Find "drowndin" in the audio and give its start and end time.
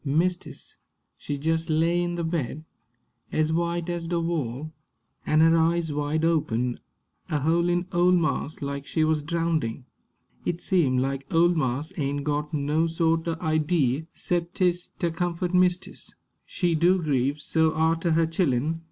9.21-9.85